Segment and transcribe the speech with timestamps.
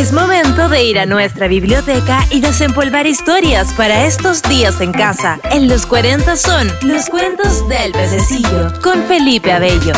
[0.00, 5.38] Es momento de ir a nuestra biblioteca y desempolvar historias para estos días en casa.
[5.50, 9.92] En los 40 son los cuentos del pececillo con Felipe Abello.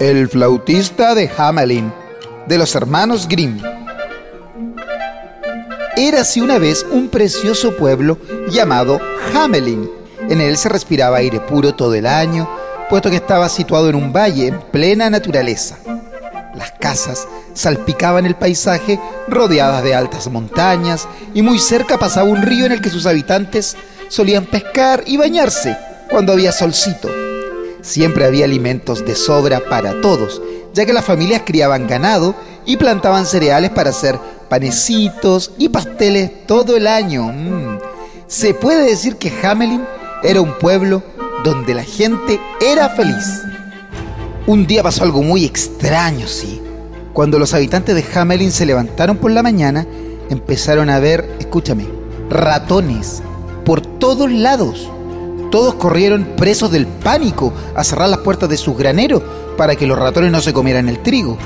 [0.00, 1.92] El flautista de Hamelin,
[2.48, 3.62] de los hermanos Grimm.
[5.96, 8.18] Era así una vez un precioso pueblo
[8.48, 9.00] llamado
[9.32, 9.88] Hamelin.
[10.28, 12.48] En él se respiraba aire puro todo el año,
[12.88, 15.76] puesto que estaba situado en un valle en plena naturaleza.
[16.54, 22.66] Las casas salpicaban el paisaje rodeadas de altas montañas y muy cerca pasaba un río
[22.66, 23.76] en el que sus habitantes
[24.08, 25.76] solían pescar y bañarse
[26.10, 27.10] cuando había solcito.
[27.82, 30.40] Siempre había alimentos de sobra para todos,
[30.72, 34.18] ya que las familias criaban ganado y plantaban cereales para hacer
[34.48, 37.24] panecitos y pasteles todo el año.
[37.24, 37.78] Mm.
[38.26, 39.84] Se puede decir que Hamelin
[40.22, 41.02] era un pueblo
[41.46, 43.44] donde la gente era feliz.
[44.48, 46.60] Un día pasó algo muy extraño, sí.
[47.12, 49.86] Cuando los habitantes de Hamelin se levantaron por la mañana,
[50.28, 51.86] empezaron a ver, escúchame,
[52.28, 53.22] ratones
[53.64, 54.90] por todos lados.
[55.52, 59.22] Todos corrieron presos del pánico a cerrar las puertas de sus graneros
[59.56, 61.38] para que los ratones no se comieran el trigo.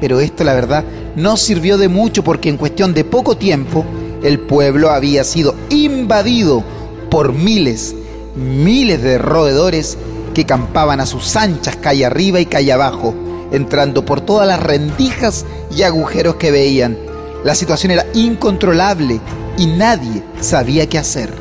[0.00, 0.82] Pero esto, la verdad,
[1.14, 3.84] no sirvió de mucho porque en cuestión de poco tiempo
[4.20, 6.64] el pueblo había sido invadido
[7.08, 7.94] por miles,
[8.38, 9.98] miles de roedores
[10.34, 13.14] que campaban a sus anchas calle arriba y calle abajo,
[13.50, 15.44] entrando por todas las rendijas
[15.74, 16.96] y agujeros que veían.
[17.44, 19.20] La situación era incontrolable
[19.56, 21.32] y nadie sabía qué hacer.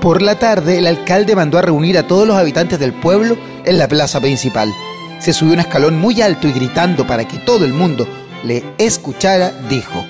[0.00, 3.78] Por la tarde, el alcalde mandó a reunir a todos los habitantes del pueblo en
[3.78, 4.72] la plaza principal.
[5.18, 8.06] Se subió un escalón muy alto y gritando para que todo el mundo
[8.44, 10.06] le escuchara, dijo,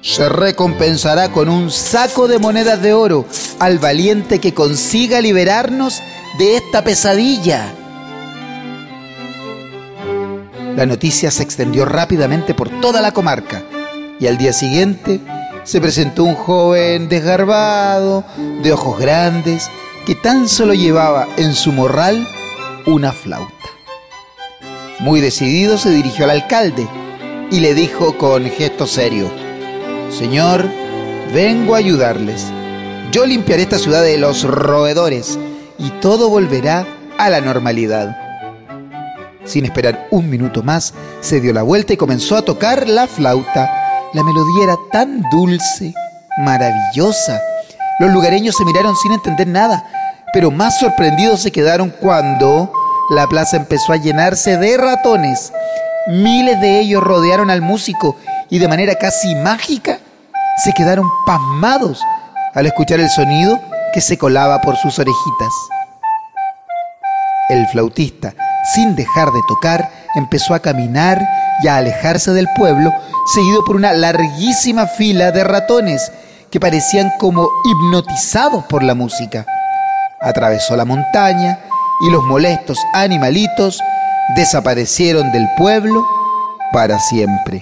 [0.00, 3.26] se recompensará con un saco de monedas de oro
[3.58, 6.00] al valiente que consiga liberarnos
[6.38, 7.72] de esta pesadilla.
[10.76, 13.64] La noticia se extendió rápidamente por toda la comarca
[14.20, 15.20] y al día siguiente
[15.64, 18.24] se presentó un joven desgarbado,
[18.62, 19.68] de ojos grandes,
[20.06, 22.26] que tan solo llevaba en su morral
[22.86, 23.52] una flauta.
[25.00, 26.88] Muy decidido se dirigió al alcalde
[27.50, 29.30] y le dijo con gesto serio,
[30.10, 30.64] Señor,
[31.34, 32.46] vengo a ayudarles.
[33.12, 35.38] Yo limpiaré esta ciudad de los roedores
[35.78, 36.86] y todo volverá
[37.18, 38.16] a la normalidad.
[39.44, 44.10] Sin esperar un minuto más, se dio la vuelta y comenzó a tocar la flauta.
[44.14, 45.94] La melodía era tan dulce,
[46.38, 47.40] maravillosa.
[48.00, 49.84] Los lugareños se miraron sin entender nada,
[50.32, 52.72] pero más sorprendidos se quedaron cuando
[53.10, 55.52] la plaza empezó a llenarse de ratones.
[56.08, 58.16] Miles de ellos rodearon al músico
[58.50, 59.97] y de manera casi mágica
[60.58, 62.02] se quedaron pasmados
[62.54, 63.60] al escuchar el sonido
[63.92, 65.52] que se colaba por sus orejitas.
[67.48, 68.34] El flautista,
[68.74, 71.26] sin dejar de tocar, empezó a caminar
[71.62, 72.92] y a alejarse del pueblo,
[73.32, 76.12] seguido por una larguísima fila de ratones
[76.50, 79.46] que parecían como hipnotizados por la música.
[80.20, 81.58] Atravesó la montaña
[82.00, 83.80] y los molestos animalitos
[84.34, 86.06] desaparecieron del pueblo
[86.72, 87.60] para siempre.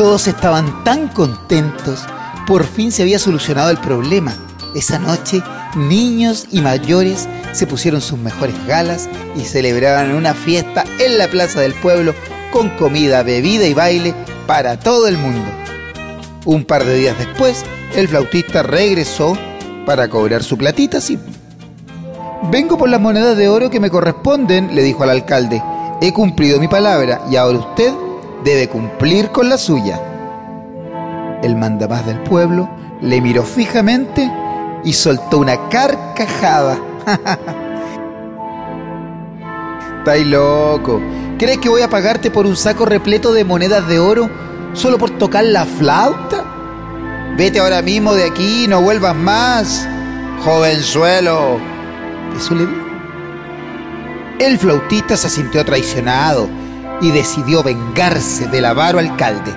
[0.00, 2.06] Todos estaban tan contentos,
[2.46, 4.32] por fin se había solucionado el problema.
[4.74, 5.42] Esa noche,
[5.76, 11.60] niños y mayores se pusieron sus mejores galas y celebraban una fiesta en la plaza
[11.60, 12.14] del pueblo
[12.50, 14.14] con comida, bebida y baile
[14.46, 15.44] para todo el mundo.
[16.46, 17.62] Un par de días después,
[17.94, 19.36] el flautista regresó
[19.84, 21.02] para cobrar su platita.
[21.02, 21.18] Sí.
[22.50, 25.62] Vengo por las monedas de oro que me corresponden, le dijo al alcalde.
[26.00, 27.92] He cumplido mi palabra y ahora usted
[28.44, 30.00] debe cumplir con la suya.
[31.42, 32.68] El mandamás del pueblo
[33.00, 34.30] le miró fijamente
[34.84, 36.78] y soltó una carcajada.
[39.98, 41.00] ¿Estáis loco?
[41.38, 44.30] ¿Crees que voy a pagarte por un saco repleto de monedas de oro
[44.72, 46.44] solo por tocar la flauta?
[47.36, 49.88] Vete ahora mismo de aquí no vuelvas más,
[50.44, 51.58] jovenzuelo.
[52.36, 52.80] Eso le dijo.
[54.38, 56.48] El flautista se sintió traicionado
[57.00, 59.54] y decidió vengarse del avaro alcalde.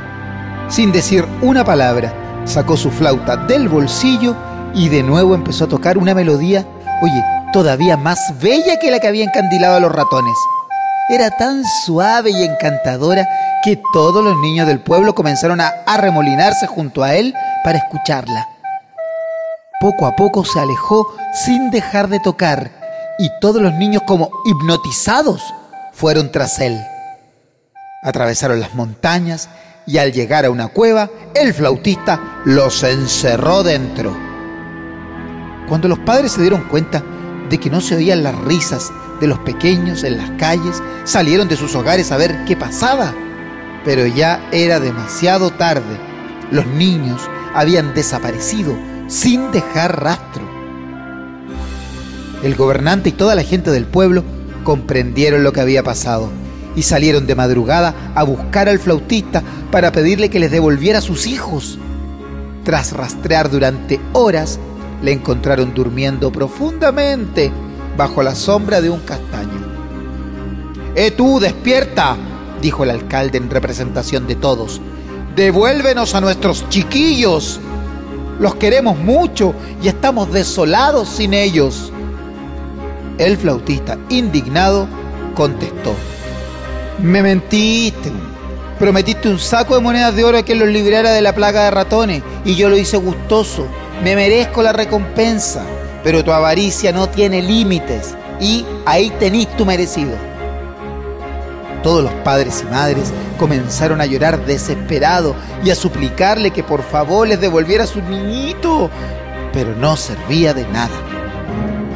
[0.70, 2.14] Sin decir una palabra,
[2.46, 4.36] sacó su flauta del bolsillo
[4.74, 6.66] y de nuevo empezó a tocar una melodía,
[7.02, 10.36] oye, todavía más bella que la que había encandilado a los ratones.
[11.10, 13.28] Era tan suave y encantadora
[13.64, 18.48] que todos los niños del pueblo comenzaron a arremolinarse junto a él para escucharla.
[19.80, 22.72] Poco a poco se alejó sin dejar de tocar
[23.20, 25.42] y todos los niños como hipnotizados
[25.92, 26.80] fueron tras él.
[28.04, 29.48] Atravesaron las montañas
[29.86, 34.16] y al llegar a una cueva, el flautista los encerró dentro.
[35.70, 37.02] Cuando los padres se dieron cuenta,
[37.50, 38.92] de que no se oían las risas
[39.22, 43.14] de los pequeños en las calles, salieron de sus hogares a ver qué pasaba.
[43.86, 45.98] Pero ya era demasiado tarde.
[46.52, 47.22] Los niños
[47.54, 48.76] habían desaparecido
[49.08, 50.44] sin dejar rastro.
[52.44, 54.24] El gobernante y toda la gente del pueblo
[54.64, 56.43] comprendieron lo que había pasado
[56.76, 61.28] y salieron de madrugada a buscar al flautista para pedirle que les devolviera a sus
[61.28, 61.80] hijos.
[62.64, 64.60] Tras rastrear durante horas,
[65.02, 67.52] le encontraron durmiendo profundamente
[67.98, 69.62] bajo la sombra de un castaño.
[70.96, 72.18] ¡Eh tú, despierta!
[72.62, 74.80] dijo el alcalde en representación de todos.
[75.36, 77.60] Devuélvenos a nuestros chiquillos.
[78.40, 81.92] Los queremos mucho y estamos desolados sin ellos.
[83.18, 84.88] El flautista, indignado,
[85.36, 85.94] contestó.
[87.00, 88.12] Me mentiste.
[88.80, 91.72] Prometiste un saco de monedas de oro a quien los librara de la plaga de
[91.72, 93.68] ratones y yo lo hice gustoso.
[94.04, 95.64] Me merezco la recompensa,
[96.04, 100.12] pero tu avaricia no tiene límites y ahí tenís tu merecido.
[101.82, 107.28] Todos los padres y madres comenzaron a llorar desesperados y a suplicarle que por favor
[107.28, 108.90] les devolviera a su niñito,
[109.52, 110.96] pero no servía de nada.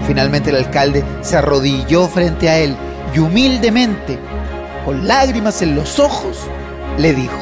[0.06, 2.76] Finalmente el alcalde se arrodilló frente a él
[3.14, 4.20] y humildemente,
[4.88, 6.38] con lágrimas en los ojos,
[6.98, 7.38] le dijo,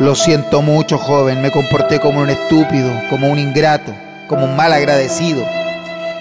[0.00, 3.90] Lo siento mucho, joven, me comporté como un estúpido, como un ingrato,
[4.28, 5.42] como un mal agradecido.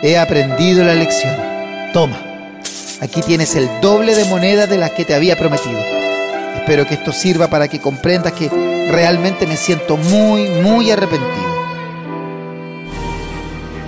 [0.01, 1.35] He aprendido la lección.
[1.91, 2.17] Toma,
[3.01, 5.81] aquí tienes el doble de monedas de las que te había prometido.
[6.55, 8.47] Espero que esto sirva para que comprendas que
[8.89, 11.53] realmente me siento muy, muy arrepentido.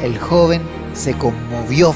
[0.03, 0.62] El joven
[0.94, 1.95] se conmovió,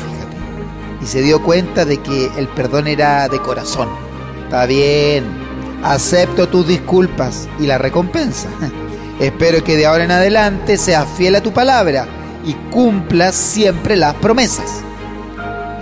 [1.01, 3.90] y se dio cuenta de que el perdón era de corazón.
[4.44, 5.25] Está bien,
[5.84, 8.50] acepto tus disculpas y la recompensa.
[9.19, 12.07] Espero que de ahora en adelante seas fiel a tu palabra
[12.46, 14.81] y cumplas siempre las promesas.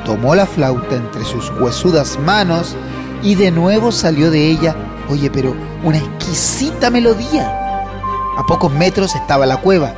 [0.06, 2.76] Tomó la flauta entre sus huesudas manos
[3.22, 4.76] y de nuevo salió de ella,
[5.10, 7.48] oye, pero una exquisita melodía.
[8.38, 9.94] A pocos metros estaba la cueva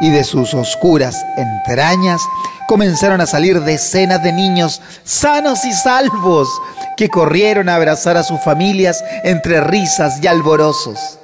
[0.00, 2.20] y de sus oscuras entrañas
[2.66, 6.48] comenzaron a salir decenas de niños sanos y salvos
[6.96, 11.18] que corrieron a abrazar a sus familias entre risas y alborozos.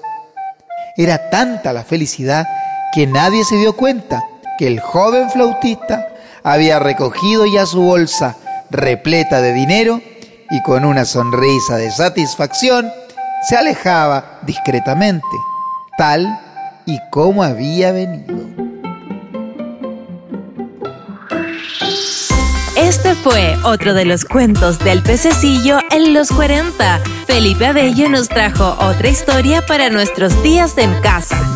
[0.96, 2.46] Era tanta la felicidad
[2.92, 4.22] que nadie se dio cuenta
[4.58, 6.08] que el joven flautista
[6.44, 8.36] había recogido ya su bolsa
[8.70, 10.00] repleta de dinero
[10.50, 12.90] y con una sonrisa de satisfacción
[13.48, 15.26] se alejaba discretamente,
[15.96, 16.51] tal
[16.86, 18.42] y como había venido.
[22.76, 27.00] Este fue otro de los cuentos del pececillo en los 40.
[27.26, 31.51] Felipe Abello nos trajo otra historia para nuestros días en casa.